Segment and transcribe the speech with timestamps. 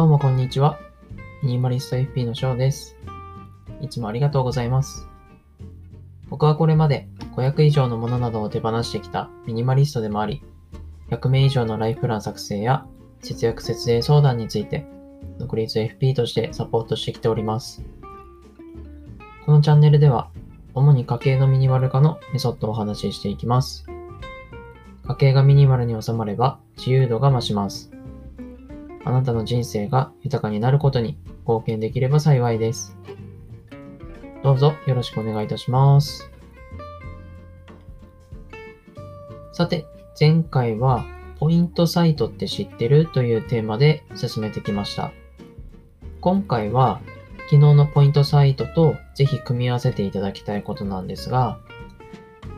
[0.00, 0.78] どうもこんにちは。
[1.42, 2.96] ミニマリスト FP の翔です。
[3.82, 5.06] いつもありがとうございます。
[6.30, 7.06] 僕はこれまで
[7.36, 10.42] 500以上のものなどを手放してきたミニマリストでもあり、
[11.10, 12.86] 100名以上のライフプラン作成や
[13.20, 14.86] 節約節税相談について
[15.38, 17.84] 独立 FP としてサポートしてきております。
[19.44, 20.30] このチャンネルでは
[20.72, 23.84] 主に家計のミニマル化のメソッドをお話ししていきます。
[25.06, 27.99] 家計がミニマルに収まれば自由度が増します。
[29.04, 32.96] あなたの人生が豊かになることに貢献できれば幸いです。
[34.42, 36.30] どうぞよろしくお願いいたします。
[39.52, 39.84] さて、
[40.18, 41.04] 前回は
[41.38, 45.12] ポイントサイトって知ってるというテーマで進めてきました。
[46.20, 47.00] 今回は
[47.50, 51.58] 昨日のポイントサイトとぜひ組み合わせていただきたいことなんですが、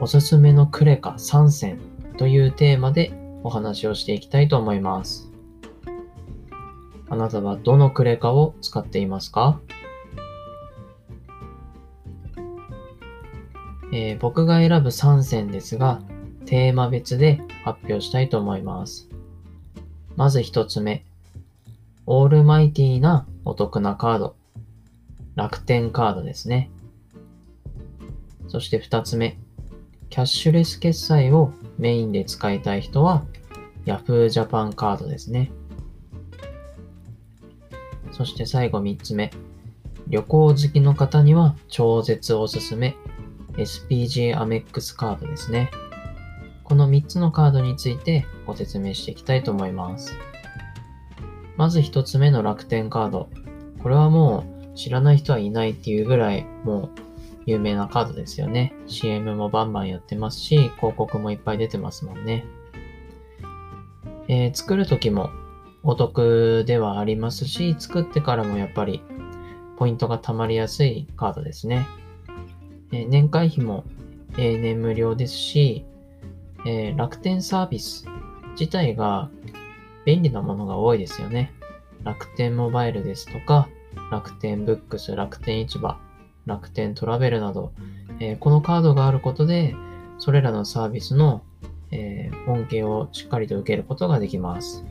[0.00, 1.78] おすすめのクレカ3選
[2.18, 3.12] というテーマで
[3.42, 5.31] お話をしていきたいと思います。
[7.12, 9.60] あなたはどのクレカを使っていますか、
[13.92, 16.00] えー僕が選ぶ3選ですが、
[16.46, 19.10] テーマ別で発表したいと思います。
[20.16, 21.04] まず1つ目。
[22.06, 24.34] オールマイティーなお得なカード。
[25.34, 26.70] 楽天カードですね。
[28.48, 29.36] そして2つ目。
[30.08, 33.22] キャッシュレス決済をメインで使いたい人は
[33.84, 35.52] Yahoo Japan カードですね。
[38.12, 39.30] そして最後3つ目。
[40.08, 42.96] 旅行好きの方には超絶おすすめ
[43.54, 45.70] SPG アメックスカードですね。
[46.64, 50.14] この3つのカードについてご説明していきたいと思います。
[51.56, 53.28] まず1つ目の楽天カード。
[53.82, 57.00] これはもう知らない人はいないっていうぐらいもう
[57.44, 58.74] 有名なカードですよね。
[58.86, 62.44] CM もバンバンやってますし、広告もいっぱい出てますもんね。
[64.28, 65.30] えー作る時も
[65.84, 69.02] お得ではありますし、作ってからもやっぱり
[69.76, 71.86] ポイントが貯まりやすいカードですね。
[72.92, 73.84] え年会費も
[74.36, 75.84] 永年無料ですし、
[76.64, 78.06] え楽天サービス
[78.52, 79.30] 自体が
[80.04, 81.52] 便利なものが多いですよね。
[82.04, 83.68] 楽天モバイルですとか、
[84.10, 85.98] 楽天ブックス、楽天市場、
[86.46, 87.72] 楽天トラベルなど、
[88.20, 89.74] えこのカードがあることで、
[90.18, 91.42] それらのサービスの、
[91.90, 94.84] え恩恵をしっかりと受けることができます。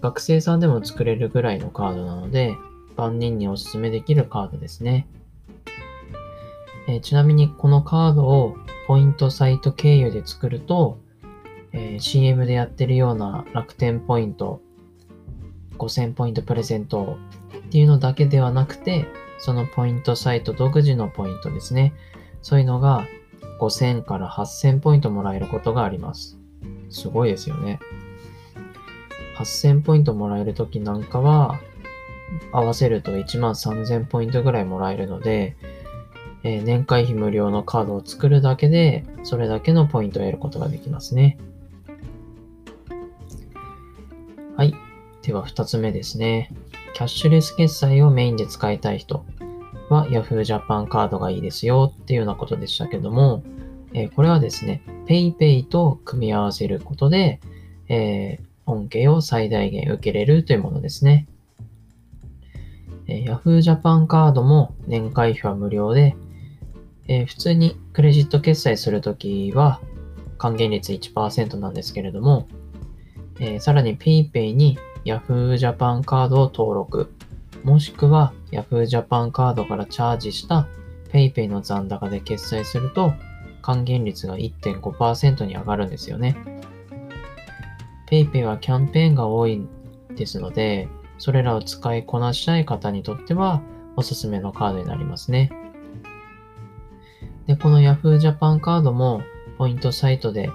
[0.00, 2.56] 学生さんでも作れるぐらいのカードなので、
[2.96, 5.08] 万人にお勧めできるカードですね。
[6.88, 10.98] えーちなみにこのカードをポイントサイト経由で作ると、
[11.72, 14.60] えー CM でやってるような楽天ポイント、
[15.78, 17.18] 5000ポイントプレゼント
[17.56, 19.06] っていうのだけではなくて、
[19.38, 21.92] そのポイントサイト独自のポイントですね。
[22.42, 23.06] そういうのが
[23.60, 26.38] 5000から8000ポイントもらえることがあります。
[26.90, 27.80] すごいですよね。
[29.38, 31.60] 8000ポイントもらえるときなんかは、
[32.52, 35.56] 合わせると1万3000ポイントぐらいもらえるので、
[36.42, 41.38] えー年会費無料のカードを作るだけで、それだけのポイントを得ることができますね。
[44.56, 44.74] はい。
[45.22, 46.52] では2つ目ですね。
[46.94, 49.24] キャッシュレス決済をメインで使いたい人
[49.88, 53.42] は Yahoo Japan カードがいいですよっていうようなことでしたけども、
[53.94, 57.40] えーこれはですね、PayPay と組み合わせることで、
[57.88, 61.26] えー恩恵を最大限受けれるというものですね。
[63.06, 66.14] え Yahoo Japan カードも年会費は無料で、
[67.08, 69.80] えー普通にクレジット決済するときは
[70.36, 72.46] 還元率1%なんですけれども、
[73.40, 77.10] えーさらに PayPay に Yahoo Japan カードを登録、
[77.64, 80.68] もしくは Yahoo Japan カードからチャージした
[81.12, 83.14] PayPay の残高で決済すると
[83.62, 86.57] 還元率が1.5%に上がるんですよね。
[88.10, 89.66] PayPay はキャンペーンが多い
[90.16, 90.88] ですので、
[91.18, 93.62] それらを使いこなしたい方にとっては
[93.96, 95.50] おすすめのカードになりますね。
[97.46, 99.22] で、この Yahoo Japan カードも
[99.58, 100.50] ポイントサイトで、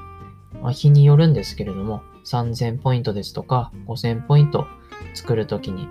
[0.61, 4.65] まあ、日によるんですけれども、3000ポイントですとか5000ポイント
[5.13, 5.87] 作るときに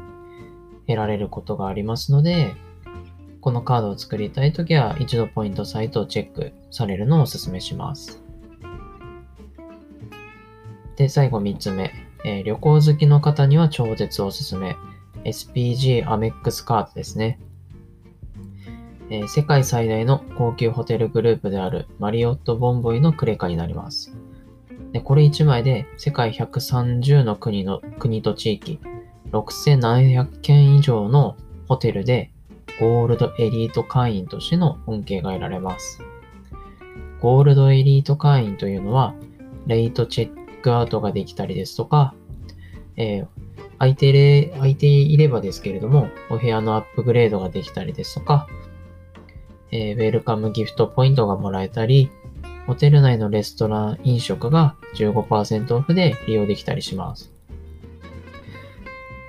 [0.87, 2.55] 得られることがありますので、
[3.41, 8.22] このカードを作りたいときは一度ポイントサイトをチェックされるのをお勧めします。
[10.97, 11.93] で、最後3つ目。
[12.25, 14.77] えー旅行好きの方には超絶おすすめ。
[15.25, 17.39] SPG アメックスカードですね。
[19.11, 24.17] えー世界最大の高級ホテルグループであるマリオット・ボンボイのクレカになります。
[24.93, 28.79] でこれ1枚で世界130の国の国と地域、
[29.33, 31.37] 6700件以上の
[31.67, 32.31] ホテルで
[32.79, 36.01] ゴールドエリート会員としての恩恵が得られます。
[37.21, 39.15] ゴールドエリート会員というのは、
[39.67, 42.15] レイトチェックアウトができたりですとか、
[42.97, 43.43] えー
[43.83, 48.47] 空いていれ空いていればですけれども、お部屋のアップグレードができたりですとか、
[49.73, 52.09] えー、ウェルカムギフトポイントがもらえたり、
[52.69, 57.33] ホテル内のレストラン飲食が15%オフで利用できたりします。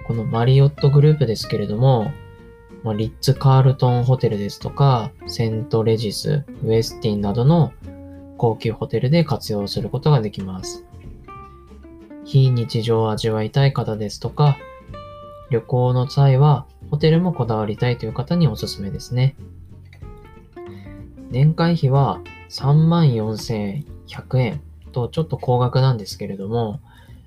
[0.05, 2.11] このマリオットグループですけれども、
[2.83, 7.73] ま、リッツ・カールトンホテルですとか、セント・レジス、ウエスティンなどの
[8.37, 10.85] 高級ホテルで活用することができます。
[12.25, 14.57] 非日常を味わいたい方ですとか、
[15.49, 19.35] 旅行の際はホテルもこだわりたいという方におすすめですね。
[21.29, 24.61] 年会費は34,100円
[24.91, 26.79] とちょっと高額なんですけれども、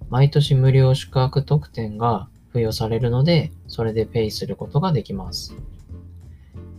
[0.09, 5.55] 毎年無料宿泊特典が付与されるので、それでペイすることができます。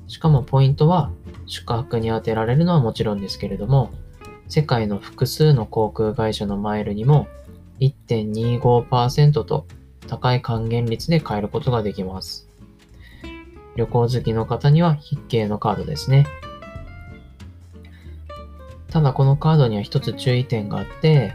[0.08, 1.12] しかもポイントは
[1.46, 3.92] 宿泊に充てられるのはもちろんですけれども、
[4.48, 7.28] 世界の複数の航空会社のマイルにも
[7.80, 9.66] 1.25%と
[10.08, 12.48] 高い還元率で買えることができます。
[13.76, 16.26] 旅行好きの方には必携のカードですね。
[18.90, 21.34] ただこのカードには一つ注意点があって、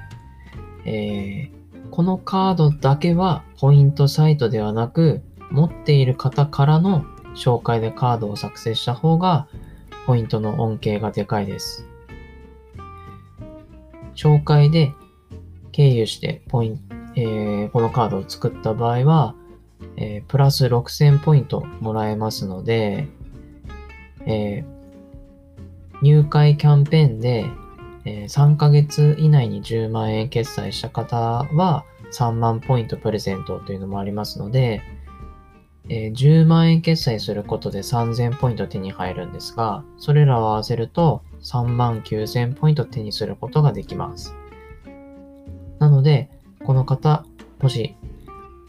[0.85, 7.05] えー、このカードだけはポイントサイトではなく、持っている方からの
[7.37, 9.47] 紹介でカードを作成した方が、
[10.06, 11.87] ポイントの恩恵がでかいです。
[14.15, 14.93] 紹介で
[15.73, 16.81] 経由してポイン、
[17.17, 19.35] えー、このカードを作った場合は、
[19.97, 23.09] えー、プラス6000ポイントもらえますので、
[24.27, 24.83] えー
[26.03, 27.47] 入会キャンペーンで、
[28.05, 31.17] えー、3ヶ月以内に10万円決済した方
[31.55, 34.83] は3万ポイントプレゼントというのもありますので、
[35.89, 44.35] えー、10万円決済することで3000ポイント手に入るんですが、それらを合わせると3万9000ポイント手にすることができます。
[45.82, 46.31] なので、
[46.64, 47.26] この方、
[47.61, 47.96] もし、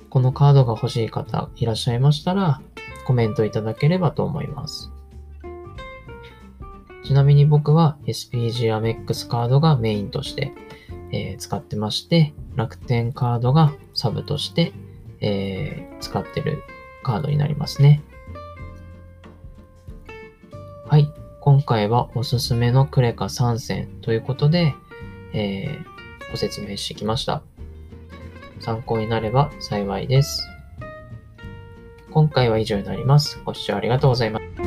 [0.10, 2.60] このカードが欲しい方いらっしゃいましたら、
[3.06, 4.92] コメントいただければと思います。
[7.06, 10.54] ちなみに僕は SPG アメックスカードがメインとして、
[11.12, 14.74] えー、使ってまして、楽天カードがサブとして、
[15.22, 16.64] えー、使ってる
[17.04, 18.02] カードになりますね。
[20.88, 21.08] はい。
[21.42, 24.74] 今回はおすすめのクレカ3選ということで、
[25.34, 25.93] えー、
[26.32, 27.44] ご説明してきました。
[28.60, 30.48] 参考になれば幸いです。
[32.12, 33.42] 今回は以上になります。
[33.44, 34.63] ご視聴ありがとうございました。